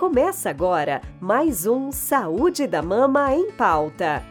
Começa 0.00 0.48
agora 0.48 1.02
mais 1.20 1.66
um 1.66 1.92
Saúde 1.92 2.66
da 2.66 2.80
Mama 2.80 3.34
em 3.34 3.50
Pauta. 3.50 4.24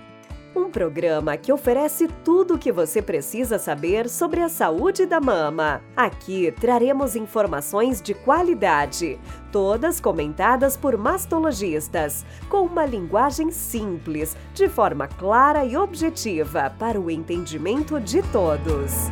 Um 0.55 0.67
programa 0.71 1.37
que 1.37 1.53
oferece 1.53 2.07
tudo 2.25 2.55
o 2.55 2.57
que 2.57 2.71
você 2.71 3.03
precisa 3.03 3.59
saber 3.59 4.09
sobre 4.09 4.41
a 4.41 4.49
saúde 4.49 5.05
da 5.05 5.21
mama. 5.21 5.79
Aqui 5.95 6.51
traremos 6.59 7.15
informações 7.15 8.01
de 8.01 8.15
qualidade, 8.15 9.19
todas 9.51 9.99
comentadas 9.99 10.75
por 10.75 10.97
mastologistas, 10.97 12.25
com 12.49 12.63
uma 12.63 12.83
linguagem 12.83 13.51
simples, 13.51 14.35
de 14.55 14.67
forma 14.67 15.07
clara 15.07 15.63
e 15.65 15.77
objetiva 15.77 16.73
para 16.79 16.99
o 16.99 17.11
entendimento 17.11 17.99
de 17.99 18.23
todos. 18.31 19.07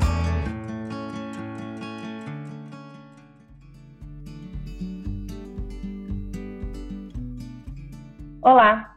Olá! 8.50 8.96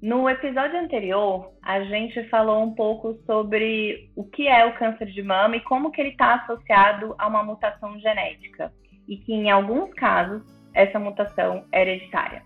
No 0.00 0.30
episódio 0.30 0.78
anterior, 0.78 1.50
a 1.60 1.82
gente 1.82 2.22
falou 2.28 2.62
um 2.62 2.72
pouco 2.72 3.14
sobre 3.26 4.08
o 4.14 4.22
que 4.22 4.46
é 4.46 4.64
o 4.64 4.76
câncer 4.76 5.06
de 5.06 5.24
mama 5.24 5.56
e 5.56 5.60
como 5.60 5.90
que 5.90 6.00
ele 6.00 6.10
está 6.10 6.36
associado 6.36 7.12
a 7.18 7.26
uma 7.26 7.42
mutação 7.42 7.98
genética 7.98 8.72
e 9.08 9.16
que 9.16 9.32
em 9.32 9.50
alguns 9.50 9.92
casos 9.94 10.44
essa 10.72 11.00
mutação 11.00 11.66
é 11.72 11.82
hereditária. 11.82 12.44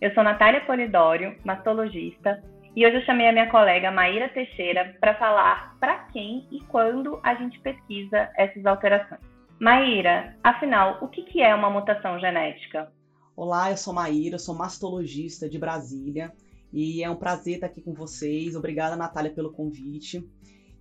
Eu 0.00 0.12
sou 0.12 0.24
Natália 0.24 0.62
Polidório, 0.62 1.36
mastologista, 1.44 2.42
e 2.74 2.84
hoje 2.84 2.96
eu 2.96 3.02
chamei 3.02 3.28
a 3.28 3.32
minha 3.32 3.48
colega 3.48 3.92
Maíra 3.92 4.28
Teixeira 4.30 4.96
para 4.98 5.14
falar 5.14 5.76
para 5.78 5.98
quem 6.12 6.48
e 6.50 6.58
quando 6.64 7.20
a 7.22 7.36
gente 7.36 7.60
pesquisa 7.60 8.28
essas 8.36 8.66
alterações. 8.66 9.20
Maíra, 9.60 10.34
afinal, 10.42 10.98
o 11.00 11.06
que 11.06 11.40
é 11.40 11.54
uma 11.54 11.70
mutação 11.70 12.18
genética? 12.18 12.90
Olá, 13.34 13.70
eu 13.70 13.78
sou 13.78 13.94
Maíra, 13.94 14.38
sou 14.38 14.54
mastologista 14.54 15.48
de 15.48 15.58
Brasília 15.58 16.34
e 16.70 17.02
é 17.02 17.08
um 17.08 17.16
prazer 17.16 17.54
estar 17.54 17.66
aqui 17.66 17.80
com 17.80 17.94
vocês. 17.94 18.54
Obrigada, 18.54 18.94
Natália, 18.94 19.32
pelo 19.32 19.50
convite. 19.50 20.22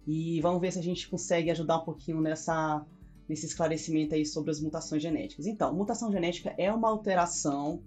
E 0.05 0.41
vamos 0.41 0.59
ver 0.59 0.73
se 0.73 0.79
a 0.79 0.83
gente 0.83 1.07
consegue 1.07 1.49
ajudar 1.49 1.77
um 1.77 1.85
pouquinho 1.85 2.19
nessa, 2.19 2.85
nesse 3.27 3.45
esclarecimento 3.45 4.15
aí 4.15 4.25
sobre 4.25 4.51
as 4.51 4.59
mutações 4.59 5.01
genéticas. 5.01 5.47
Então, 5.47 5.73
mutação 5.73 6.11
genética 6.11 6.53
é 6.57 6.69
uma 6.73 6.89
alteração 6.89 7.81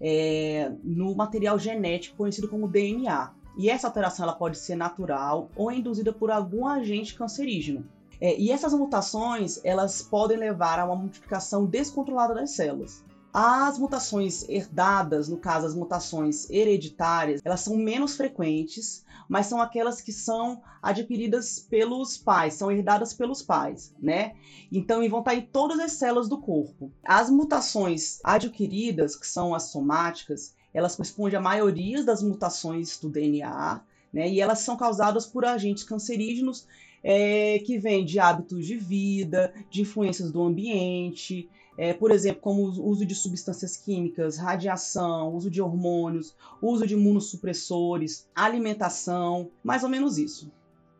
é, 0.00 0.72
no 0.84 1.12
material 1.16 1.58
genético 1.58 2.16
conhecido 2.16 2.48
como 2.48 2.68
DNA. 2.68 3.34
E 3.58 3.68
essa 3.68 3.88
alteração 3.88 4.24
ela 4.24 4.36
pode 4.36 4.56
ser 4.56 4.76
natural 4.76 5.50
ou 5.56 5.72
induzida 5.72 6.12
por 6.12 6.30
algum 6.30 6.64
agente 6.64 7.12
cancerígeno. 7.16 7.84
É, 8.20 8.38
e 8.38 8.52
essas 8.52 8.72
mutações 8.72 9.60
elas 9.64 10.00
podem 10.00 10.36
levar 10.36 10.78
a 10.78 10.84
uma 10.84 10.94
multiplicação 10.94 11.66
descontrolada 11.66 12.34
das 12.34 12.52
células. 12.52 13.04
As 13.38 13.78
mutações 13.78 14.48
herdadas, 14.48 15.28
no 15.28 15.36
caso 15.36 15.66
as 15.66 15.74
mutações 15.74 16.48
hereditárias, 16.48 17.42
elas 17.44 17.60
são 17.60 17.76
menos 17.76 18.16
frequentes, 18.16 19.04
mas 19.28 19.44
são 19.44 19.60
aquelas 19.60 20.00
que 20.00 20.10
são 20.10 20.62
adquiridas 20.80 21.58
pelos 21.58 22.16
pais, 22.16 22.54
são 22.54 22.72
herdadas 22.72 23.12
pelos 23.12 23.42
pais, 23.42 23.94
né? 24.00 24.32
Então, 24.72 25.02
e 25.02 25.08
vão 25.10 25.18
estar 25.18 25.34
em 25.34 25.42
todas 25.42 25.78
as 25.78 25.92
células 25.92 26.30
do 26.30 26.40
corpo. 26.40 26.90
As 27.04 27.28
mutações 27.28 28.20
adquiridas, 28.24 29.14
que 29.14 29.26
são 29.26 29.54
as 29.54 29.64
somáticas, 29.64 30.54
elas 30.72 30.96
correspondem 30.96 31.36
à 31.36 31.42
maioria 31.42 32.02
das 32.02 32.22
mutações 32.22 32.98
do 32.98 33.10
DNA, 33.10 33.82
né? 34.14 34.30
E 34.30 34.40
elas 34.40 34.60
são 34.60 34.78
causadas 34.78 35.26
por 35.26 35.44
agentes 35.44 35.84
cancerígenos 35.84 36.66
é, 37.04 37.58
que 37.58 37.78
vêm 37.78 38.02
de 38.02 38.18
hábitos 38.18 38.66
de 38.66 38.78
vida, 38.78 39.52
de 39.70 39.82
influências 39.82 40.32
do 40.32 40.42
ambiente, 40.42 41.50
é, 41.78 41.92
por 41.92 42.10
exemplo, 42.10 42.40
como 42.40 42.62
o 42.62 42.88
uso 42.88 43.04
de 43.04 43.14
substâncias 43.14 43.76
químicas, 43.76 44.38
radiação, 44.38 45.34
uso 45.34 45.50
de 45.50 45.60
hormônios, 45.60 46.36
uso 46.62 46.86
de 46.86 46.94
imunossupressores, 46.94 48.30
alimentação, 48.34 49.50
mais 49.62 49.82
ou 49.82 49.88
menos 49.88 50.18
isso. 50.18 50.52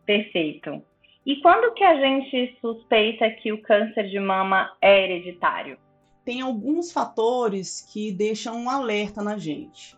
Perfeito. 0.04 0.82
E 1.25 1.41
quando 1.41 1.75
que 1.75 1.82
a 1.82 1.98
gente 1.98 2.56
suspeita 2.60 3.28
que 3.31 3.53
o 3.53 3.60
câncer 3.62 4.09
de 4.09 4.20
mama 4.20 4.76
é 4.81 5.04
hereditário? 5.04 5.78
Tem 6.25 6.41
alguns 6.41 6.93
fatores 6.93 7.81
que 7.93 8.12
deixam 8.12 8.56
um 8.56 8.70
alerta 8.70 9.22
na 9.22 9.37
gente. 9.37 9.97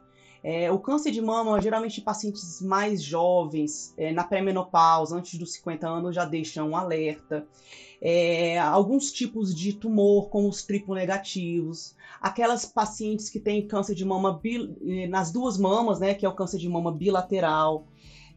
É, 0.50 0.72
o 0.72 0.78
câncer 0.78 1.10
de 1.10 1.20
mama, 1.20 1.60
geralmente 1.60 2.00
em 2.00 2.02
pacientes 2.02 2.62
mais 2.62 3.02
jovens, 3.02 3.92
é, 3.98 4.14
na 4.14 4.24
pré-menopausa, 4.24 5.14
antes 5.14 5.38
dos 5.38 5.52
50 5.52 5.86
anos, 5.86 6.14
já 6.14 6.24
deixam 6.24 6.70
um 6.70 6.74
alerta. 6.74 7.46
É, 8.00 8.58
alguns 8.58 9.12
tipos 9.12 9.54
de 9.54 9.74
tumor, 9.74 10.30
como 10.30 10.48
os 10.48 10.62
triplo 10.62 10.94
negativos, 10.94 11.94
aquelas 12.18 12.64
pacientes 12.64 13.28
que 13.28 13.38
têm 13.38 13.68
câncer 13.68 13.94
de 13.94 14.06
mama 14.06 14.40
eh, 14.42 15.06
nas 15.06 15.30
duas 15.30 15.58
mamas, 15.58 16.00
né, 16.00 16.14
que 16.14 16.24
é 16.24 16.28
o 16.30 16.34
câncer 16.34 16.56
de 16.56 16.66
mama 16.66 16.90
bilateral, 16.90 17.84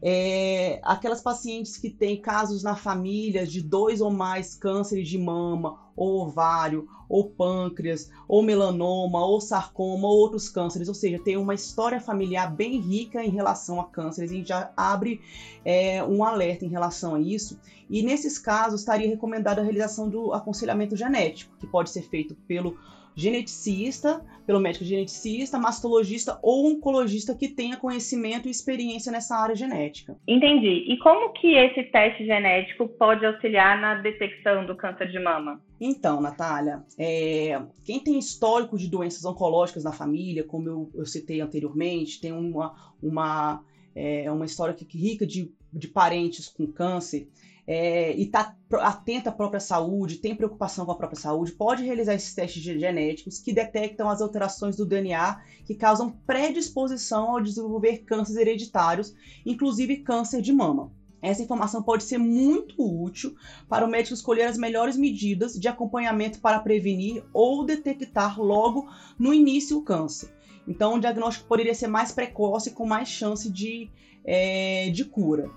é, 0.04 0.80
aquelas 0.82 1.22
pacientes 1.22 1.76
que 1.76 1.88
têm 1.88 2.20
casos 2.20 2.62
na 2.62 2.74
família 2.74 3.46
de 3.46 3.62
dois 3.62 4.00
ou 4.00 4.10
mais 4.10 4.54
cânceres 4.54 5.08
de 5.08 5.16
mama, 5.16 5.78
ou 5.94 6.22
ovário, 6.22 6.88
ou 7.08 7.30
pâncreas, 7.30 8.10
ou 8.26 8.42
melanoma, 8.42 9.24
ou 9.24 9.40
sarcoma, 9.40 10.08
ou 10.08 10.18
outros 10.18 10.48
cânceres, 10.48 10.88
ou 10.88 10.94
seja, 10.94 11.22
tem 11.22 11.36
uma 11.36 11.54
história 11.54 12.00
familiar 12.00 12.52
bem 12.52 12.80
rica 12.80 13.22
em 13.22 13.30
relação 13.30 13.80
a 13.80 13.84
cânceres, 13.84 14.32
e 14.32 14.42
já 14.42 14.72
abre 14.76 15.20
é, 15.64 16.02
um 16.02 16.24
alerta 16.24 16.64
em 16.64 16.68
relação 16.68 17.14
a 17.14 17.20
isso. 17.20 17.60
E 17.88 18.02
nesses 18.02 18.38
casos, 18.38 18.80
estaria 18.80 19.08
recomendada 19.08 19.60
a 19.60 19.64
realização 19.64 20.08
do 20.08 20.32
aconselhamento 20.32 20.96
genético, 20.96 21.54
que 21.58 21.66
pode 21.66 21.90
ser 21.90 22.02
feito 22.02 22.34
pelo 22.48 22.76
geneticista, 23.14 24.24
pelo 24.46 24.60
médico 24.60 24.84
geneticista, 24.84 25.58
mastologista 25.58 26.38
ou 26.42 26.66
oncologista 26.66 27.34
que 27.34 27.48
tenha 27.48 27.76
conhecimento 27.76 28.48
e 28.48 28.50
experiência 28.50 29.12
nessa 29.12 29.36
área 29.36 29.54
genética. 29.54 30.16
Entendi. 30.26 30.84
E 30.88 30.98
como 30.98 31.32
que 31.32 31.54
esse 31.54 31.82
teste 31.84 32.24
genético 32.24 32.88
pode 32.88 33.24
auxiliar 33.24 33.80
na 33.80 33.94
detecção 33.96 34.66
do 34.66 34.76
câncer 34.76 35.10
de 35.10 35.18
mama? 35.18 35.60
Então, 35.80 36.20
Natália, 36.20 36.82
é, 36.98 37.60
quem 37.84 38.00
tem 38.00 38.18
histórico 38.18 38.78
de 38.78 38.88
doenças 38.88 39.24
oncológicas 39.24 39.84
na 39.84 39.92
família, 39.92 40.44
como 40.44 40.68
eu, 40.68 40.90
eu 40.94 41.06
citei 41.06 41.40
anteriormente, 41.40 42.20
tem 42.20 42.32
uma, 42.32 42.94
uma, 43.02 43.64
é, 43.94 44.30
uma 44.30 44.44
história 44.44 44.74
que, 44.74 44.84
rica 44.96 45.26
de, 45.26 45.52
de 45.72 45.88
parentes 45.88 46.48
com 46.48 46.66
câncer, 46.66 47.28
é, 47.74 48.14
e 48.14 48.24
está 48.24 48.54
atento 48.80 49.30
à 49.30 49.32
própria 49.32 49.58
saúde, 49.58 50.18
tem 50.18 50.34
preocupação 50.34 50.84
com 50.84 50.92
a 50.92 50.94
própria 50.94 51.18
saúde, 51.18 51.52
pode 51.52 51.82
realizar 51.82 52.12
esses 52.12 52.34
testes 52.34 52.62
genéticos 52.62 53.38
que 53.38 53.50
detectam 53.50 54.10
as 54.10 54.20
alterações 54.20 54.76
do 54.76 54.84
DNA 54.84 55.40
que 55.64 55.74
causam 55.74 56.10
predisposição 56.26 57.30
ao 57.30 57.40
desenvolver 57.40 58.04
cânceres 58.04 58.38
hereditários, 58.38 59.14
inclusive 59.46 60.02
câncer 60.02 60.42
de 60.42 60.52
mama. 60.52 60.92
Essa 61.22 61.42
informação 61.42 61.82
pode 61.82 62.02
ser 62.02 62.18
muito 62.18 62.74
útil 62.78 63.34
para 63.70 63.86
o 63.86 63.88
médico 63.88 64.12
escolher 64.12 64.42
as 64.42 64.58
melhores 64.58 64.98
medidas 64.98 65.54
de 65.54 65.66
acompanhamento 65.66 66.40
para 66.40 66.60
prevenir 66.60 67.24
ou 67.32 67.64
detectar 67.64 68.38
logo 68.38 68.86
no 69.18 69.32
início 69.32 69.78
o 69.78 69.82
câncer. 69.82 70.28
Então, 70.68 70.96
o 70.96 71.00
diagnóstico 71.00 71.48
poderia 71.48 71.74
ser 71.74 71.86
mais 71.86 72.12
precoce 72.12 72.72
com 72.72 72.84
mais 72.84 73.08
chance 73.08 73.50
de, 73.50 73.88
é, 74.24 74.90
de 74.90 75.06
cura. 75.06 75.50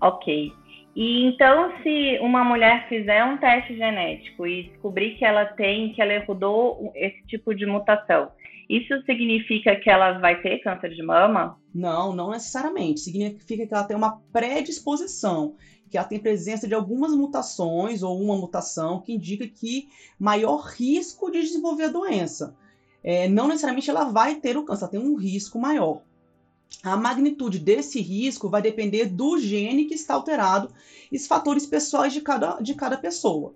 Ok. 0.00 0.52
E 0.94 1.24
então, 1.24 1.72
se 1.82 2.18
uma 2.20 2.44
mulher 2.44 2.88
fizer 2.88 3.24
um 3.24 3.38
teste 3.38 3.76
genético 3.76 4.46
e 4.46 4.64
descobrir 4.64 5.16
que 5.16 5.24
ela 5.24 5.44
tem, 5.44 5.92
que 5.92 6.02
ela 6.02 6.12
herdou 6.12 6.92
esse 6.94 7.22
tipo 7.26 7.54
de 7.54 7.64
mutação, 7.64 8.30
isso 8.68 9.02
significa 9.04 9.74
que 9.76 9.90
ela 9.90 10.18
vai 10.18 10.40
ter 10.42 10.58
câncer 10.58 10.90
de 10.90 11.02
mama? 11.02 11.58
Não, 11.74 12.14
não 12.14 12.30
necessariamente. 12.30 13.00
Significa 13.00 13.66
que 13.66 13.74
ela 13.74 13.84
tem 13.84 13.96
uma 13.96 14.20
predisposição, 14.32 15.56
que 15.90 15.98
ela 15.98 16.06
tem 16.06 16.20
presença 16.20 16.68
de 16.68 16.74
algumas 16.74 17.12
mutações 17.12 18.02
ou 18.02 18.20
uma 18.20 18.36
mutação 18.36 19.00
que 19.00 19.12
indica 19.12 19.46
que 19.46 19.88
maior 20.18 20.66
risco 20.66 21.30
de 21.30 21.40
desenvolver 21.40 21.84
a 21.84 21.88
doença. 21.88 22.56
É, 23.02 23.28
não 23.28 23.48
necessariamente 23.48 23.90
ela 23.90 24.04
vai 24.04 24.36
ter 24.36 24.56
o 24.56 24.64
câncer, 24.64 24.84
ela 24.84 24.90
tem 24.92 25.00
um 25.00 25.16
risco 25.16 25.58
maior. 25.58 26.02
A 26.82 26.96
magnitude 26.96 27.58
desse 27.58 28.00
risco 28.00 28.48
vai 28.48 28.62
depender 28.62 29.06
do 29.06 29.38
gene 29.38 29.84
que 29.84 29.94
está 29.94 30.14
alterado 30.14 30.72
e 31.10 31.16
os 31.16 31.26
fatores 31.26 31.66
pessoais 31.66 32.12
de 32.12 32.20
cada, 32.20 32.60
de 32.60 32.74
cada 32.74 32.96
pessoa. 32.96 33.54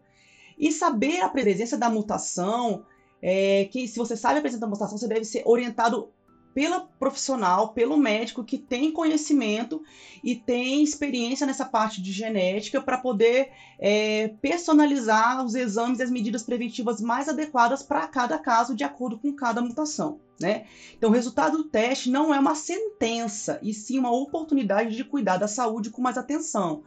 E 0.58 0.70
saber 0.70 1.20
a 1.20 1.28
presença 1.28 1.76
da 1.76 1.88
mutação, 1.88 2.84
é, 3.22 3.64
que 3.66 3.88
se 3.88 3.99
você 3.99 4.16
sabe 4.16 4.38
a 4.38 4.43
presença 4.43 4.61
da 4.61 4.66
mutação, 4.66 4.99
você 4.99 5.08
deve 5.08 5.25
ser 5.25 5.43
orientado 5.46 6.11
pela 6.54 6.80
profissional, 6.80 7.72
pelo 7.72 7.96
médico 7.96 8.44
que 8.44 8.56
tem 8.56 8.92
conhecimento 8.92 9.82
e 10.22 10.36
tem 10.36 10.82
experiência 10.82 11.46
nessa 11.46 11.64
parte 11.64 12.00
de 12.00 12.12
genética 12.12 12.80
para 12.80 12.96
poder 12.96 13.50
é, 13.78 14.28
personalizar 14.40 15.44
os 15.44 15.54
exames 15.56 15.98
e 15.98 16.02
as 16.04 16.10
medidas 16.10 16.44
preventivas 16.44 17.00
mais 17.00 17.28
adequadas 17.28 17.82
para 17.82 18.06
cada 18.06 18.38
caso, 18.38 18.74
de 18.74 18.84
acordo 18.84 19.18
com 19.18 19.32
cada 19.32 19.60
mutação. 19.60 20.20
Né? 20.40 20.64
Então, 20.96 21.10
o 21.10 21.12
resultado 21.12 21.58
do 21.58 21.64
teste 21.64 22.10
não 22.10 22.32
é 22.32 22.38
uma 22.38 22.54
sentença, 22.54 23.58
e 23.62 23.72
sim 23.72 23.98
uma 23.98 24.12
oportunidade 24.12 24.96
de 24.96 25.04
cuidar 25.04 25.36
da 25.36 25.48
saúde 25.48 25.90
com 25.90 26.00
mais 26.00 26.16
atenção. 26.16 26.82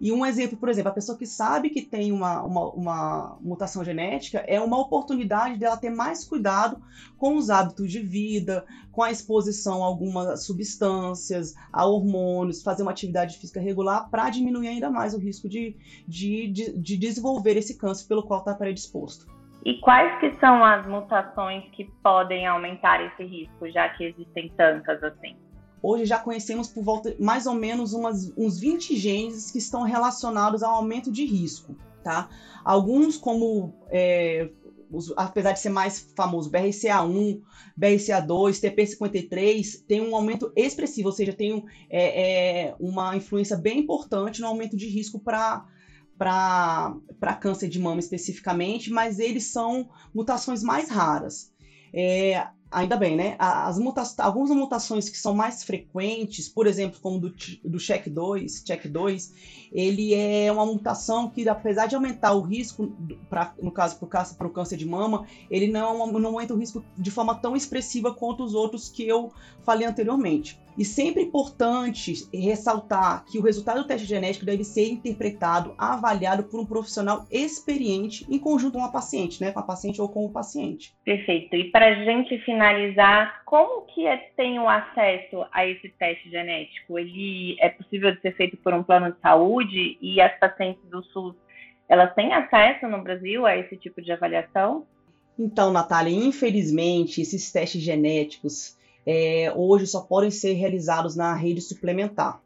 E 0.00 0.12
um 0.12 0.24
exemplo, 0.24 0.56
por 0.56 0.68
exemplo, 0.68 0.90
a 0.90 0.94
pessoa 0.94 1.16
que 1.16 1.26
sabe 1.26 1.70
que 1.70 1.82
tem 1.82 2.12
uma, 2.12 2.42
uma, 2.42 2.70
uma, 2.70 3.38
mutação 3.40 3.84
genética 3.84 4.38
é 4.46 4.60
uma 4.60 4.78
oportunidade 4.78 5.58
dela 5.58 5.76
ter 5.76 5.90
mais 5.90 6.24
cuidado 6.24 6.80
com 7.16 7.36
os 7.36 7.50
hábitos 7.50 7.90
de 7.90 8.00
vida, 8.00 8.64
com 8.92 9.02
a 9.02 9.10
exposição 9.10 9.82
a 9.82 9.86
algumas 9.86 10.44
substâncias, 10.44 11.54
a 11.72 11.86
hormônios, 11.86 12.62
fazer 12.62 12.82
uma 12.82 12.90
atividade 12.90 13.38
física 13.38 13.60
regular 13.60 14.08
para 14.10 14.30
diminuir 14.30 14.68
ainda 14.68 14.90
mais 14.90 15.14
o 15.14 15.18
risco 15.18 15.48
de, 15.48 15.76
de, 16.06 16.48
de, 16.48 16.78
de 16.78 16.96
desenvolver 16.96 17.56
esse 17.56 17.76
câncer 17.76 18.06
pelo 18.06 18.22
qual 18.22 18.40
está 18.40 18.54
predisposto. 18.54 19.26
E 19.64 19.80
quais 19.80 20.20
que 20.20 20.30
são 20.40 20.62
as 20.62 20.86
mutações 20.86 21.64
que 21.72 21.84
podem 22.02 22.46
aumentar 22.46 23.02
esse 23.02 23.24
risco, 23.24 23.70
já 23.70 23.88
que 23.88 24.04
existem 24.04 24.50
tantas 24.56 25.02
assim? 25.02 25.36
Hoje 25.86 26.06
já 26.06 26.18
conhecemos 26.18 26.66
por 26.66 26.82
volta 26.82 27.14
mais 27.20 27.44
ou 27.44 27.52
menos 27.52 27.92
umas, 27.92 28.32
uns 28.38 28.58
20 28.58 28.96
genes 28.96 29.50
que 29.50 29.58
estão 29.58 29.82
relacionados 29.82 30.62
ao 30.62 30.76
aumento 30.76 31.12
de 31.12 31.26
risco, 31.26 31.76
tá? 32.02 32.30
Alguns 32.64 33.18
como 33.18 33.74
é, 33.90 34.48
os, 34.90 35.12
apesar 35.14 35.52
de 35.52 35.60
ser 35.60 35.68
mais 35.68 36.10
famoso, 36.16 36.50
BRCA1, 36.50 37.38
BRCA2, 37.78 38.62
TP53, 38.62 39.84
tem 39.86 40.00
um 40.00 40.16
aumento 40.16 40.50
expressivo, 40.56 41.08
ou 41.08 41.14
seja, 41.14 41.34
tem 41.34 41.52
um, 41.52 41.62
é, 41.90 42.68
é, 42.68 42.74
uma 42.80 43.14
influência 43.14 43.54
bem 43.54 43.80
importante 43.80 44.40
no 44.40 44.46
aumento 44.46 44.78
de 44.78 44.86
risco 44.88 45.20
para 45.20 45.66
para 46.16 47.34
câncer 47.38 47.68
de 47.68 47.78
mama 47.78 48.00
especificamente, 48.00 48.88
mas 48.88 49.18
eles 49.18 49.50
são 49.50 49.90
mutações 50.14 50.62
mais 50.62 50.88
raras. 50.88 51.52
É, 51.92 52.46
ainda 52.74 52.96
bem, 52.96 53.16
né? 53.16 53.36
As 53.38 53.78
muta 53.78 54.02
algumas 54.18 54.50
mutações 54.50 55.08
que 55.08 55.16
são 55.16 55.34
mais 55.34 55.62
frequentes, 55.62 56.48
por 56.48 56.66
exemplo, 56.66 56.98
como 57.00 57.18
do, 57.18 57.34
do 57.64 57.78
check 57.78 58.08
2, 58.08 58.62
check 58.64 58.86
2, 58.86 59.68
ele 59.72 60.12
é 60.14 60.50
uma 60.50 60.66
mutação 60.66 61.30
que, 61.30 61.48
apesar 61.48 61.86
de 61.86 61.94
aumentar 61.94 62.32
o 62.32 62.40
risco, 62.40 62.92
pra, 63.30 63.54
no 63.62 63.70
caso 63.70 63.98
para 63.98 64.46
o 64.46 64.50
câncer 64.50 64.76
de 64.76 64.86
mama, 64.86 65.26
ele 65.50 65.68
não, 65.68 66.06
não 66.06 66.30
aumenta 66.30 66.52
o 66.52 66.58
risco 66.58 66.84
de 66.98 67.10
forma 67.10 67.34
tão 67.36 67.56
expressiva 67.56 68.12
quanto 68.12 68.42
os 68.42 68.54
outros 68.54 68.88
que 68.88 69.06
eu 69.06 69.32
falei 69.62 69.86
anteriormente. 69.86 70.58
E 70.76 70.84
sempre 70.84 71.22
importante 71.22 72.14
ressaltar 72.32 73.24
que 73.26 73.38
o 73.38 73.42
resultado 73.42 73.82
do 73.82 73.86
teste 73.86 74.08
genético 74.08 74.44
deve 74.44 74.64
ser 74.64 74.88
interpretado, 74.88 75.72
avaliado 75.78 76.42
por 76.44 76.58
um 76.58 76.66
profissional 76.66 77.26
experiente 77.30 78.26
em 78.28 78.40
conjunto 78.40 78.76
com 78.76 78.84
a 78.84 78.90
paciente, 78.90 79.40
né? 79.40 79.52
Com 79.52 79.60
a 79.60 79.62
paciente 79.62 80.02
ou 80.02 80.08
com 80.08 80.26
o 80.26 80.32
paciente. 80.32 80.92
Perfeito. 81.04 81.54
E 81.54 81.70
para 81.70 81.86
a 81.86 82.04
gente 82.04 82.36
finalizar, 82.38 82.63
como 83.44 83.82
que 83.86 84.06
é, 84.06 84.16
tem 84.36 84.58
o 84.58 84.68
acesso 84.68 85.44
a 85.52 85.66
esse 85.66 85.88
teste 85.90 86.30
genético? 86.30 86.98
Ele 86.98 87.56
é 87.60 87.68
possível 87.68 88.14
de 88.14 88.20
ser 88.20 88.34
feito 88.36 88.56
por 88.56 88.72
um 88.72 88.82
plano 88.82 89.12
de 89.12 89.20
saúde 89.20 89.98
e 90.00 90.20
as 90.20 90.38
pacientes 90.38 90.82
do 90.90 91.02
SUS, 91.04 91.34
elas 91.88 92.14
têm 92.14 92.32
acesso 92.32 92.88
no 92.88 93.02
Brasil 93.02 93.44
a 93.46 93.56
esse 93.56 93.76
tipo 93.76 94.00
de 94.00 94.12
avaliação? 94.12 94.86
Então, 95.38 95.72
Natália, 95.72 96.14
infelizmente, 96.14 97.20
esses 97.20 97.50
testes 97.50 97.82
genéticos 97.82 98.76
é, 99.06 99.52
hoje 99.54 99.86
só 99.86 100.00
podem 100.00 100.30
ser 100.30 100.54
realizados 100.54 101.16
na 101.16 101.34
rede 101.34 101.60
suplementar. 101.60 102.40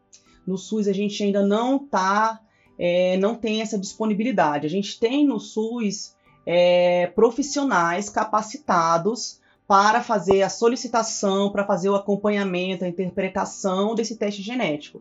No 0.47 0.57
SUS 0.57 0.89
a 0.89 0.93
gente 0.93 1.23
ainda 1.23 1.47
não 1.47 1.79
tá, 1.79 2.41
é, 2.79 3.17
não 3.19 3.35
tem 3.35 3.61
essa 3.61 3.79
disponibilidade. 3.79 4.67
A 4.67 4.71
gente 4.71 4.99
tem 4.99 5.27
no 5.27 5.39
SUS 5.39 6.17
é, 6.47 7.07
profissionais 7.09 8.09
capacitados 8.09 9.41
para 9.69 10.03
fazer 10.03 10.43
a 10.43 10.49
solicitação, 10.49 11.53
para 11.53 11.65
fazer 11.65 11.89
o 11.91 11.95
acompanhamento, 11.95 12.85
a 12.85 12.89
interpretação 12.89 13.95
desse 13.95 14.17
teste 14.17 14.43
genético. 14.43 15.01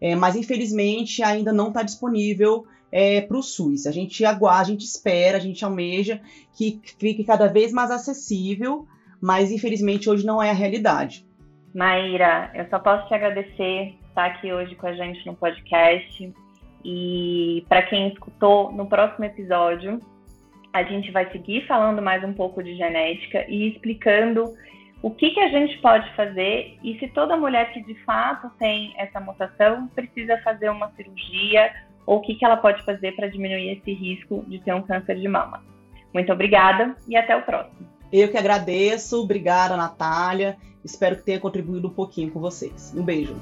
É, 0.00 0.14
mas 0.14 0.36
infelizmente 0.36 1.22
ainda 1.22 1.52
não 1.52 1.68
está 1.68 1.82
disponível 1.82 2.66
é, 2.90 3.20
para 3.20 3.36
o 3.36 3.42
SUS. 3.42 3.86
A 3.86 3.90
gente 3.90 4.24
aguarda, 4.24 4.62
a 4.62 4.64
gente 4.66 4.84
espera, 4.84 5.36
a 5.36 5.40
gente 5.40 5.64
almeja 5.64 6.20
que 6.54 6.80
fique 6.98 7.24
cada 7.24 7.48
vez 7.48 7.72
mais 7.72 7.90
acessível 7.90 8.86
mas 9.20 9.50
infelizmente 9.50 10.08
hoje 10.08 10.26
não 10.26 10.42
é 10.42 10.50
a 10.50 10.54
realidade. 10.54 11.26
Maíra, 11.74 12.50
eu 12.54 12.68
só 12.68 12.78
posso 12.78 13.06
te 13.08 13.14
agradecer 13.14 13.94
estar 14.08 14.26
aqui 14.26 14.52
hoje 14.52 14.74
com 14.76 14.86
a 14.86 14.92
gente 14.92 15.26
no 15.26 15.34
podcast. 15.34 16.32
E 16.84 17.64
para 17.68 17.82
quem 17.82 18.08
escutou, 18.08 18.72
no 18.72 18.86
próximo 18.86 19.24
episódio, 19.24 20.00
a 20.76 20.82
gente 20.82 21.10
vai 21.10 21.30
seguir 21.30 21.66
falando 21.66 22.02
mais 22.02 22.22
um 22.22 22.34
pouco 22.34 22.62
de 22.62 22.76
genética 22.76 23.46
e 23.48 23.68
explicando 23.70 24.44
o 25.02 25.10
que, 25.10 25.30
que 25.30 25.40
a 25.40 25.48
gente 25.48 25.78
pode 25.78 26.10
fazer 26.14 26.76
e 26.82 26.98
se 26.98 27.08
toda 27.08 27.36
mulher 27.36 27.72
que 27.72 27.82
de 27.82 27.94
fato 28.04 28.50
tem 28.58 28.94
essa 28.98 29.18
mutação 29.20 29.86
precisa 29.88 30.36
fazer 30.42 30.68
uma 30.68 30.90
cirurgia 30.92 31.72
ou 32.04 32.18
o 32.18 32.20
que, 32.20 32.34
que 32.34 32.44
ela 32.44 32.56
pode 32.56 32.84
fazer 32.84 33.12
para 33.16 33.28
diminuir 33.28 33.78
esse 33.78 33.92
risco 33.92 34.44
de 34.46 34.58
ter 34.60 34.74
um 34.74 34.82
câncer 34.82 35.16
de 35.16 35.28
mama. 35.28 35.62
Muito 36.12 36.32
obrigada 36.32 36.94
e 37.08 37.16
até 37.16 37.34
o 37.36 37.42
próximo. 37.42 37.86
Eu 38.12 38.30
que 38.30 38.36
agradeço, 38.36 39.22
obrigada, 39.22 39.76
Natália. 39.76 40.56
Espero 40.84 41.16
que 41.16 41.22
tenha 41.22 41.40
contribuído 41.40 41.88
um 41.88 41.92
pouquinho 41.92 42.30
com 42.30 42.40
vocês. 42.40 42.94
Um 42.96 43.02
beijo. 43.02 43.34